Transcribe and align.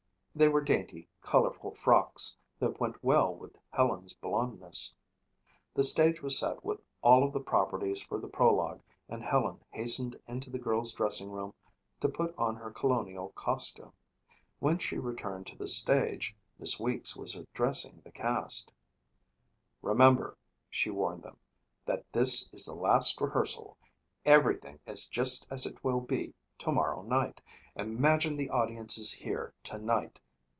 They 0.33 0.47
were 0.47 0.61
dainty, 0.61 1.09
colorful 1.21 1.71
frocks 1.75 2.37
that 2.57 2.79
went 2.79 3.03
well 3.03 3.35
with 3.35 3.57
Helen's 3.69 4.13
blondness. 4.13 4.95
The 5.75 5.83
stage 5.83 6.21
was 6.21 6.39
set 6.39 6.63
with 6.63 6.79
all 7.01 7.25
of 7.25 7.33
the 7.33 7.41
properties 7.41 8.01
for 8.01 8.17
the 8.17 8.29
prologue 8.29 8.81
and 9.09 9.21
Helen 9.21 9.59
hastened 9.71 10.17
into 10.29 10.49
the 10.49 10.57
girl's 10.57 10.93
dressing 10.93 11.29
room 11.31 11.53
to 11.99 12.07
put 12.07 12.33
on 12.37 12.55
her 12.55 12.71
colonial 12.71 13.33
costume. 13.35 13.91
When 14.59 14.77
she 14.77 14.97
returned 14.97 15.47
to 15.47 15.57
the 15.57 15.67
stage, 15.67 16.33
Miss 16.57 16.79
Weeks 16.79 17.13
was 17.17 17.35
addressing 17.35 17.99
the 18.05 18.11
cast. 18.11 18.71
"Remember," 19.81 20.37
she 20.69 20.89
warned 20.89 21.23
them, 21.23 21.35
"that 21.85 22.05
this 22.13 22.49
is 22.53 22.65
the 22.65 22.73
last 22.73 23.19
rehearsal. 23.19 23.77
Everything 24.23 24.79
is 24.87 25.09
just 25.09 25.45
as 25.49 25.65
it 25.65 25.83
will 25.83 25.99
be 25.99 26.33
tomorrow 26.57 27.01
night. 27.01 27.41
Imagine 27.75 28.35
the 28.35 28.49
audience 28.49 28.97
is 28.97 29.13
here 29.13 29.53
tonight. 29.63 30.19